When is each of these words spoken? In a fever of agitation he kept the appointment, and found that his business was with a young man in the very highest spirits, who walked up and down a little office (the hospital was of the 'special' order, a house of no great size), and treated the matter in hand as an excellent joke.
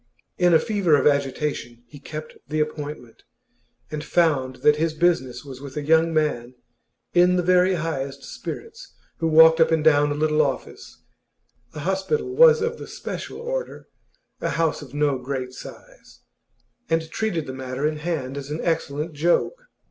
In 0.39 0.51
a 0.51 0.57
fever 0.59 0.95
of 0.95 1.05
agitation 1.05 1.83
he 1.85 1.99
kept 1.99 2.35
the 2.47 2.59
appointment, 2.59 3.21
and 3.91 4.03
found 4.03 4.55
that 4.65 4.77
his 4.77 4.95
business 4.95 5.45
was 5.45 5.61
with 5.61 5.77
a 5.77 5.83
young 5.83 6.11
man 6.11 6.55
in 7.13 7.35
the 7.35 7.43
very 7.43 7.75
highest 7.75 8.23
spirits, 8.23 8.95
who 9.19 9.27
walked 9.27 9.59
up 9.59 9.69
and 9.69 9.83
down 9.83 10.11
a 10.11 10.15
little 10.15 10.41
office 10.41 11.03
(the 11.73 11.81
hospital 11.81 12.33
was 12.35 12.63
of 12.63 12.79
the 12.79 12.87
'special' 12.87 13.37
order, 13.41 13.89
a 14.39 14.49
house 14.49 14.81
of 14.81 14.95
no 14.95 15.19
great 15.19 15.53
size), 15.53 16.21
and 16.89 17.11
treated 17.11 17.45
the 17.45 17.53
matter 17.53 17.85
in 17.85 17.97
hand 17.97 18.37
as 18.39 18.49
an 18.49 18.59
excellent 18.63 19.13
joke. 19.13 19.67